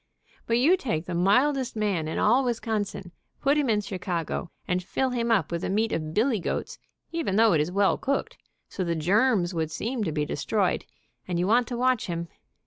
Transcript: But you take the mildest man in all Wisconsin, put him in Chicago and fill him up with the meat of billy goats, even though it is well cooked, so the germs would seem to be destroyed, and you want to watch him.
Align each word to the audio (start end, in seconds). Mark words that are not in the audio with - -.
But 0.47 0.57
you 0.57 0.77
take 0.77 1.05
the 1.05 1.13
mildest 1.13 1.75
man 1.75 2.07
in 2.07 2.17
all 2.17 2.43
Wisconsin, 2.43 3.11
put 3.39 3.55
him 3.55 3.69
in 3.69 3.81
Chicago 3.81 4.49
and 4.67 4.81
fill 4.81 5.11
him 5.11 5.29
up 5.29 5.51
with 5.51 5.61
the 5.61 5.69
meat 5.69 5.91
of 5.91 6.11
billy 6.15 6.39
goats, 6.39 6.79
even 7.11 7.35
though 7.35 7.53
it 7.53 7.61
is 7.61 7.71
well 7.71 7.99
cooked, 7.99 8.39
so 8.67 8.83
the 8.83 8.95
germs 8.95 9.53
would 9.53 9.69
seem 9.69 10.03
to 10.03 10.11
be 10.11 10.25
destroyed, 10.25 10.85
and 11.27 11.37
you 11.37 11.45
want 11.45 11.67
to 11.67 11.77
watch 11.77 12.07
him. 12.07 12.29